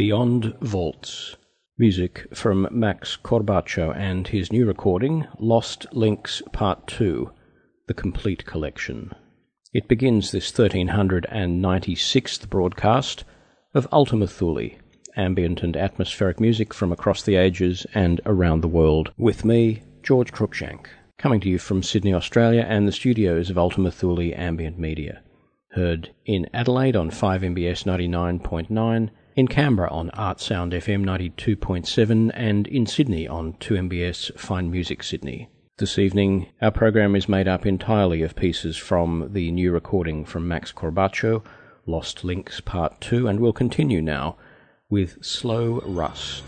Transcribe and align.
Beyond 0.00 0.54
Vaults. 0.62 1.36
Music 1.76 2.26
from 2.32 2.66
Max 2.70 3.18
Corbacho 3.22 3.94
and 3.94 4.26
his 4.26 4.50
new 4.50 4.64
recording, 4.64 5.26
Lost 5.38 5.84
Links 5.92 6.40
Part 6.54 6.86
2, 6.86 7.30
the 7.86 7.92
complete 7.92 8.46
collection. 8.46 9.12
It 9.74 9.88
begins 9.88 10.32
this 10.32 10.50
1396th 10.52 12.48
broadcast 12.48 13.24
of 13.74 13.86
Ultima 13.92 14.26
Thule, 14.26 14.70
ambient 15.18 15.62
and 15.62 15.76
atmospheric 15.76 16.40
music 16.40 16.72
from 16.72 16.92
across 16.92 17.22
the 17.22 17.36
ages 17.36 17.86
and 17.92 18.22
around 18.24 18.62
the 18.62 18.68
world, 18.68 19.12
with 19.18 19.44
me, 19.44 19.82
George 20.02 20.32
Cruikshank, 20.32 20.86
coming 21.18 21.40
to 21.40 21.50
you 21.50 21.58
from 21.58 21.82
Sydney, 21.82 22.14
Australia, 22.14 22.64
and 22.66 22.88
the 22.88 22.92
studios 22.92 23.50
of 23.50 23.58
Ultima 23.58 23.90
Thule 23.90 24.32
Ambient 24.34 24.78
Media. 24.78 25.20
Heard 25.72 26.08
in 26.24 26.48
Adelaide 26.54 26.96
on 26.96 27.10
5MBS 27.10 27.84
99.9 27.84 29.10
in 29.40 29.48
Canberra 29.48 29.90
on 29.90 30.10
Art 30.10 30.38
Sound 30.38 30.72
FM 30.72 31.02
92.7 31.02 32.30
and 32.34 32.68
in 32.68 32.84
Sydney 32.84 33.26
on 33.26 33.54
2MBS 33.54 34.38
Fine 34.38 34.70
Music 34.70 35.02
Sydney. 35.02 35.48
This 35.78 35.98
evening, 35.98 36.48
our 36.60 36.70
program 36.70 37.16
is 37.16 37.26
made 37.26 37.48
up 37.48 37.64
entirely 37.64 38.20
of 38.20 38.36
pieces 38.36 38.76
from 38.76 39.30
the 39.32 39.50
new 39.50 39.72
recording 39.72 40.26
from 40.26 40.46
Max 40.46 40.72
Corbacho, 40.72 41.42
Lost 41.86 42.22
Links 42.22 42.60
Part 42.60 43.00
2, 43.00 43.28
and 43.28 43.40
we'll 43.40 43.54
continue 43.54 44.02
now 44.02 44.36
with 44.90 45.24
Slow 45.24 45.80
Rust. 45.86 46.44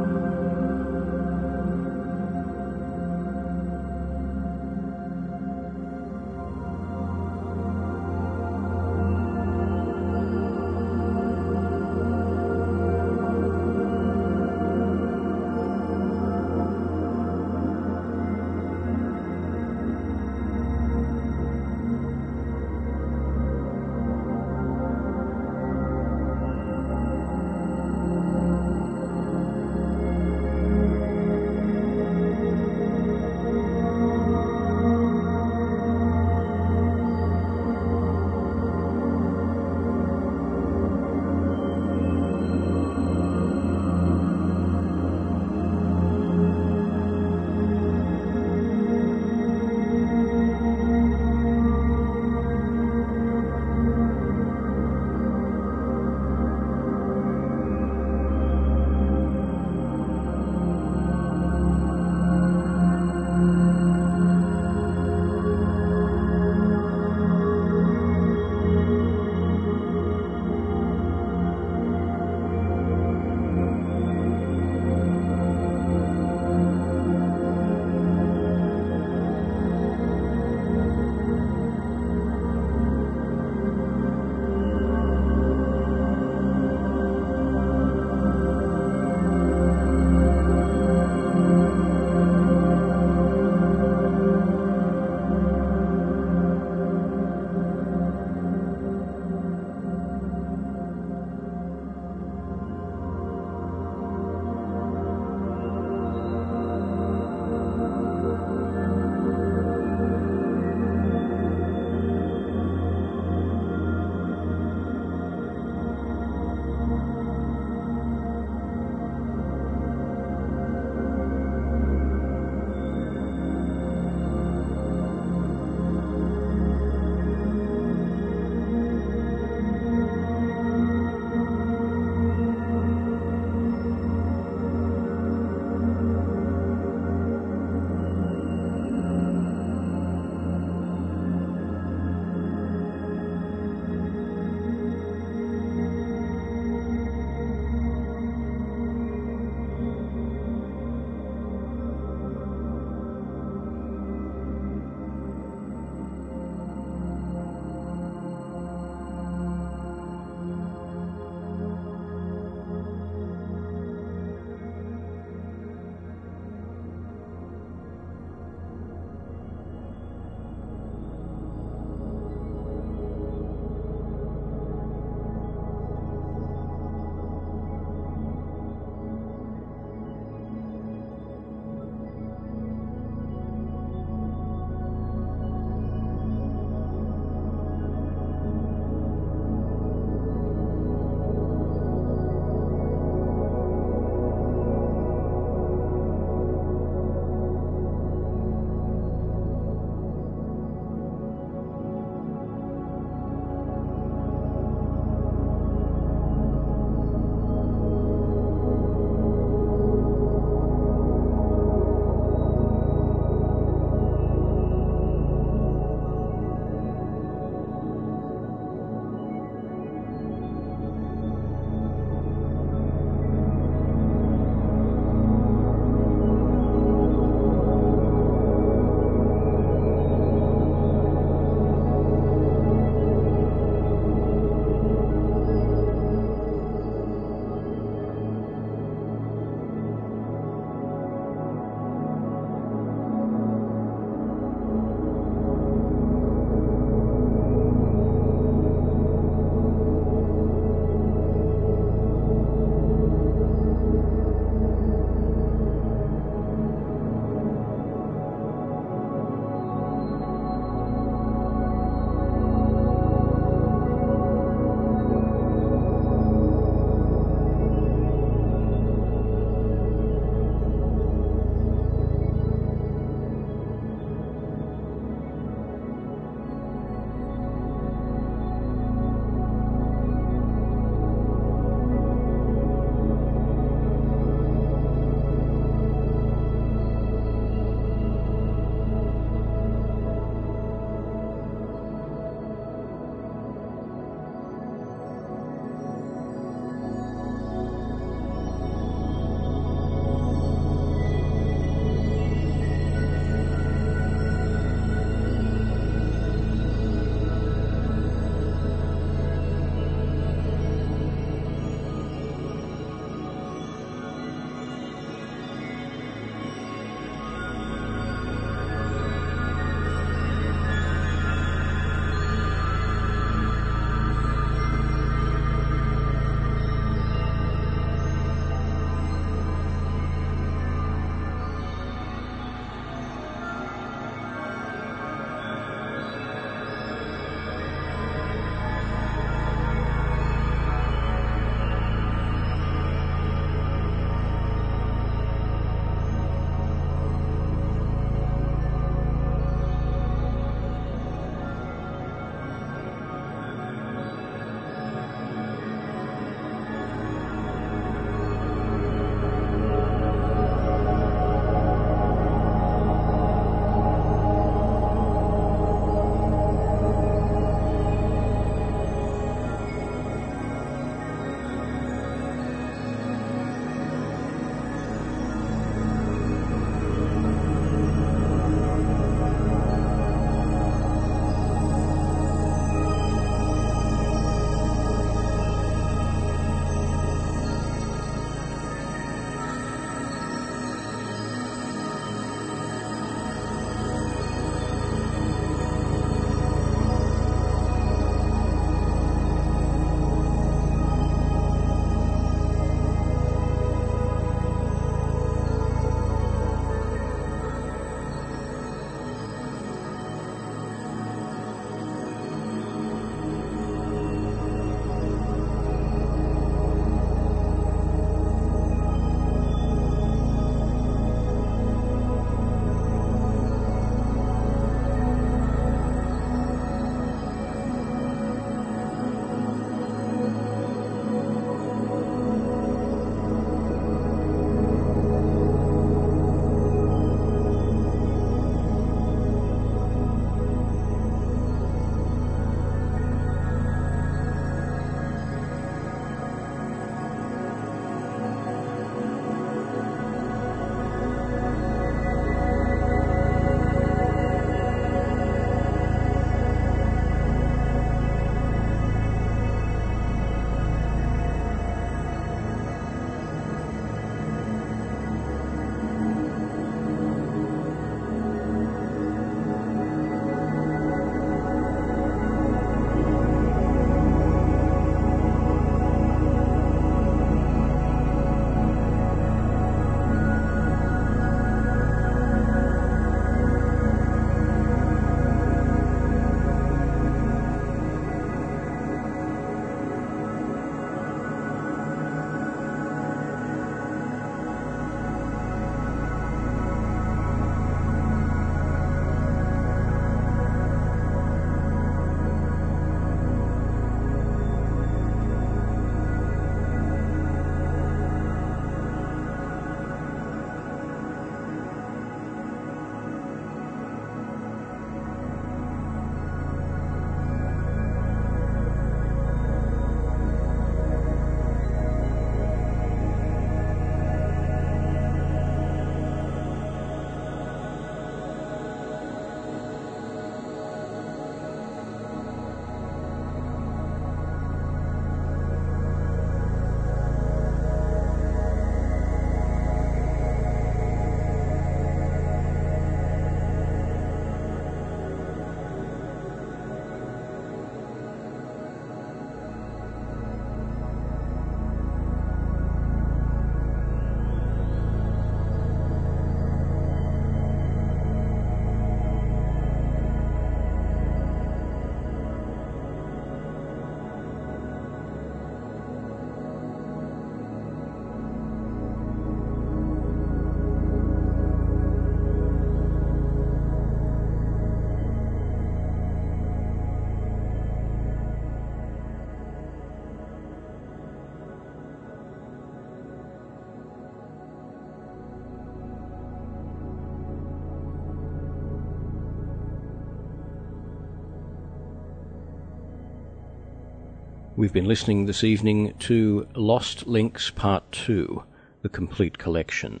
We've 594.58 594.72
been 594.72 594.88
listening 594.88 595.26
this 595.26 595.44
evening 595.44 595.94
to 596.00 596.48
Lost 596.56 597.06
Links 597.06 597.48
Part 597.48 597.92
2, 597.92 598.42
the 598.82 598.88
complete 598.88 599.38
collection. 599.38 600.00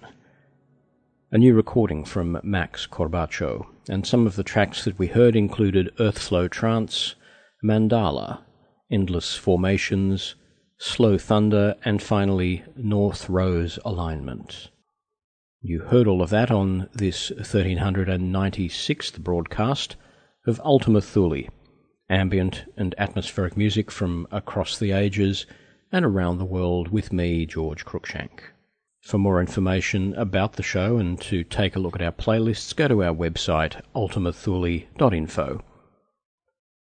A 1.30 1.38
new 1.38 1.54
recording 1.54 2.04
from 2.04 2.40
Max 2.42 2.84
Corbacho, 2.84 3.66
and 3.88 4.04
some 4.04 4.26
of 4.26 4.34
the 4.34 4.42
tracks 4.42 4.82
that 4.82 4.98
we 4.98 5.06
heard 5.06 5.36
included 5.36 5.94
Earthflow 6.00 6.50
Trance, 6.50 7.14
Mandala, 7.64 8.40
Endless 8.90 9.36
Formations, 9.36 10.34
Slow 10.76 11.18
Thunder, 11.18 11.76
and 11.84 12.02
finally 12.02 12.64
North 12.74 13.30
Rose 13.30 13.78
Alignment. 13.84 14.70
You 15.62 15.82
heard 15.82 16.08
all 16.08 16.20
of 16.20 16.30
that 16.30 16.50
on 16.50 16.88
this 16.92 17.30
1396th 17.30 19.20
broadcast 19.20 19.94
of 20.48 20.60
Ultima 20.64 21.00
Thule 21.00 21.44
ambient 22.10 22.64
and 22.76 22.94
atmospheric 22.98 23.56
music 23.56 23.90
from 23.90 24.26
across 24.30 24.78
the 24.78 24.92
ages 24.92 25.46
and 25.92 26.04
around 26.04 26.38
the 26.38 26.44
world 26.44 26.88
with 26.88 27.12
me, 27.12 27.46
George 27.46 27.84
Cruikshank. 27.84 28.40
For 29.00 29.18
more 29.18 29.40
information 29.40 30.14
about 30.14 30.54
the 30.54 30.62
show 30.62 30.98
and 30.98 31.20
to 31.22 31.44
take 31.44 31.76
a 31.76 31.78
look 31.78 31.94
at 31.94 32.02
our 32.02 32.12
playlists, 32.12 32.74
go 32.74 32.88
to 32.88 33.04
our 33.04 33.14
website, 33.14 33.80
ultimathule.info. 33.94 35.62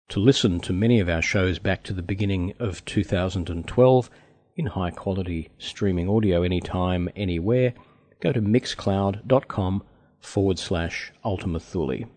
To 0.10 0.20
listen 0.20 0.60
to 0.62 0.74
many 0.74 1.00
of 1.00 1.10
our 1.10 1.22
shows 1.22 1.60
back 1.60 1.84
to 1.84 1.94
the 1.94 2.02
beginning 2.02 2.54
of 2.60 2.86
2012 2.86 4.10
in 4.56 4.66
high 4.68 4.92
quality 4.92 5.50
streaming 5.58 6.10
audio 6.10 6.44
anytime, 6.44 7.10
anywhere, 7.16 7.74
go 8.22 8.32
to 8.32 8.42
mixcloud.com 8.42 9.84
forward 10.20 10.58
slash 10.58 11.12
ultimathule 11.24 12.08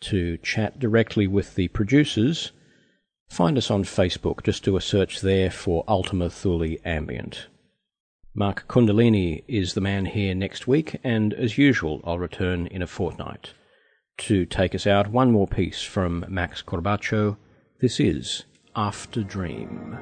to 0.00 0.36
chat 0.38 0.78
directly 0.78 1.26
with 1.26 1.54
the 1.54 1.68
producers, 1.68 2.52
find 3.28 3.56
us 3.58 3.70
on 3.70 3.84
Facebook. 3.84 4.42
Just 4.42 4.64
do 4.64 4.76
a 4.76 4.80
search 4.80 5.20
there 5.20 5.50
for 5.50 5.84
Ultima 5.88 6.30
Thule 6.30 6.76
Ambient. 6.84 7.46
Mark 8.34 8.66
Kundalini 8.68 9.44
is 9.48 9.72
the 9.72 9.80
man 9.80 10.04
here 10.04 10.34
next 10.34 10.66
week, 10.66 11.00
and 11.02 11.32
as 11.32 11.56
usual, 11.56 12.02
I'll 12.04 12.18
return 12.18 12.66
in 12.66 12.82
a 12.82 12.86
fortnight. 12.86 13.54
To 14.18 14.44
take 14.44 14.74
us 14.74 14.86
out, 14.86 15.08
one 15.08 15.32
more 15.32 15.46
piece 15.46 15.82
from 15.82 16.24
Max 16.28 16.62
Corbacho. 16.62 17.36
This 17.80 17.98
is 17.98 18.44
After 18.74 19.22
Dream. 19.22 19.98